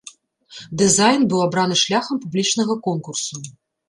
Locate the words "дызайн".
0.81-1.21